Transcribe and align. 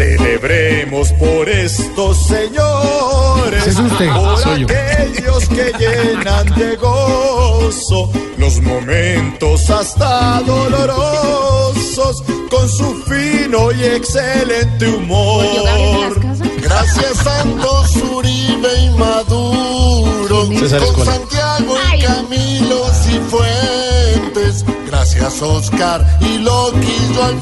Oremos 0.00 1.12
por 1.12 1.48
estos 1.50 2.26
señores, 2.26 3.66
Ese 3.66 3.70
es 3.70 3.78
usted, 3.78 4.08
por 4.14 4.38
soy 4.38 4.60
yo. 4.60 4.66
aquellos 4.66 5.48
que 5.48 5.72
llenan 5.78 6.46
de 6.54 6.76
gozo 6.76 8.10
los 8.38 8.60
momentos 8.62 9.68
hasta 9.68 10.40
dolorosos 10.46 12.22
con 12.50 12.68
su 12.70 12.94
fino 13.04 13.70
y 13.72 13.84
excelente 13.84 14.88
humor. 14.88 16.18
Gracias 16.62 17.18
Santos 17.22 17.96
Uribe 17.96 18.74
y 18.84 18.90
Maduro, 18.98 20.46
César 20.58 20.80
con. 20.94 21.04
Santiago 21.04 21.76
y 21.94 22.02
Camilo 22.02 22.86
Cifuentes. 22.94 24.64
Gracias 24.86 25.42
Oscar 25.42 26.18
y 26.20 26.38
Loquillo 26.38 27.24
al 27.24 27.38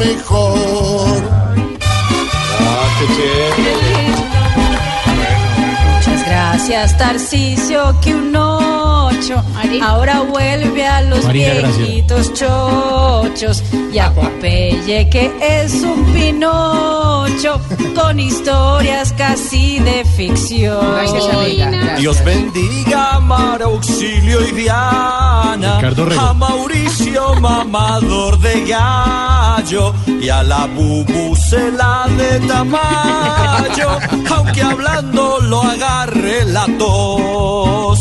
mejor. 0.00 1.22
Muchas 5.96 6.26
gracias, 6.26 6.98
Tarcisio, 6.98 8.00
que 8.00 8.14
un 8.14 8.34
ocho. 8.34 9.42
Ahora 9.82 10.20
vuelve 10.20 10.86
a 10.86 11.02
los 11.02 11.24
Marina 11.24 11.68
viejitos 11.68 12.32
chochos. 12.32 13.62
Y 13.92 13.98
a 13.98 14.12
Popeye 14.12 15.08
que 15.10 15.30
es 15.40 15.82
un 15.82 16.04
pinocho 16.12 17.60
con 17.94 18.20
historias 18.20 19.12
casi 19.14 19.78
de 19.80 20.04
ficción. 20.04 20.80
Dios 21.98 22.24
bendiga 22.24 23.16
a 23.16 23.20
Mara 23.20 23.66
Auxilio 23.66 24.46
y 24.46 24.52
Diana, 24.52 25.76
Ricardo 25.76 26.04
Rego. 26.06 26.20
a 26.20 26.34
Mauricio 26.34 27.34
Mamador 27.40 28.38
de 28.38 28.64
Y 29.70 30.28
a 30.28 30.42
la 30.42 30.66
bubucela 30.66 32.04
de 32.18 32.40
Tamayo, 32.40 33.98
aunque 34.34 34.62
hablando 34.62 35.38
lo 35.42 35.62
agarre 35.62 36.44
la 36.46 36.66
tos. 36.76 38.00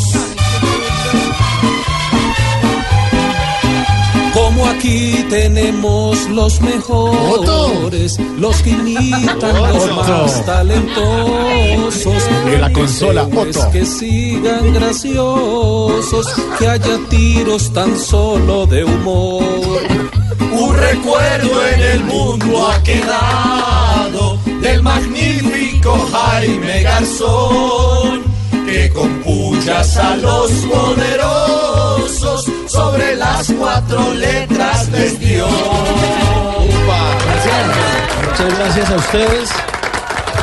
Como 4.34 4.66
aquí 4.66 5.24
tenemos 5.30 6.28
los 6.30 6.60
mejores, 6.62 8.20
los 8.40 8.64
que 8.64 8.72
imitan 8.72 9.62
los 9.72 9.96
más 9.96 10.44
talentosos. 10.48 12.24
De 12.46 12.58
la 12.58 12.74
consola, 12.74 13.26
Otto. 13.26 13.70
que 13.72 13.86
sigan 13.86 14.74
graciosos, 14.74 16.26
que 16.58 16.68
haya 16.68 16.98
tiros 17.10 17.72
tan 17.72 17.96
solo 17.96 18.66
de 18.66 18.86
humor. 18.86 19.99
Un 20.52 20.76
recuerdo 20.76 21.68
en 21.68 21.82
el 21.82 22.04
mundo 22.04 22.68
ha 22.72 22.84
quedado 22.84 24.38
del 24.62 24.82
magnífico 24.82 26.08
Jaime 26.12 26.82
Garzón, 26.84 28.24
que 28.66 28.90
con 28.92 29.10
puchas 29.22 29.98
a 29.98 30.16
los 30.18 30.52
poderosos 30.52 32.46
sobre 32.68 33.16
las 33.16 33.52
cuatro 33.58 34.14
letras 34.14 34.90
les 34.90 35.20
dio. 35.20 35.48
Muchas 38.26 38.58
gracias 38.58 38.90
a 38.90 38.96
ustedes 38.96 39.50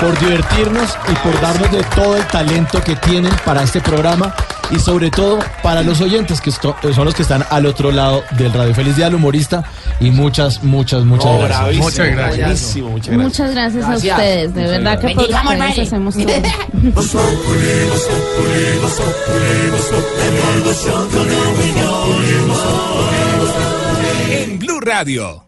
por 0.01 0.19
divertirnos 0.19 0.97
y 1.09 1.15
por 1.17 1.41
darnos 1.41 1.71
de 1.71 1.83
todo 1.95 2.17
el 2.17 2.27
talento 2.27 2.83
que 2.83 2.97
tienen 2.97 3.33
para 3.45 3.63
este 3.63 3.81
programa 3.81 4.35
y 4.71 4.79
sobre 4.79 5.11
todo 5.11 5.39
para 5.63 5.83
los 5.83 6.01
oyentes 6.01 6.41
que 6.41 6.51
son 6.51 7.05
los 7.05 7.15
que 7.15 7.23
están 7.23 7.45
al 7.51 7.67
otro 7.67 7.91
lado 7.91 8.23
del 8.33 8.53
radio. 8.53 8.75
Feliz 8.75 8.97
día 8.97 9.07
al 9.07 9.15
humorista 9.15 9.65
y 10.01 10.11
muchas, 10.11 10.63
muchas, 10.63 11.05
muchas 11.05 11.39
gracias. 11.41 11.77
Muchas 11.77 12.11
gracias. 12.11 12.39
Buenísimo, 12.39 12.91
muchas 12.91 13.09
gracias. 13.09 13.25
Muchas 13.25 13.51
gracias, 13.55 13.85
a 13.85 13.97
ustedes, 13.97 14.55
de 14.55 14.63
verdad 14.63 15.01
que 15.01 15.09
por 15.09 15.17
Bendigamos, 15.17 15.53
ustedes 15.55 15.59
Mari. 15.59 15.81
hacemos 15.81 16.15
todo. 16.15 16.33
En 24.31 24.59
Blue 24.59 24.81
Radio. 24.81 25.46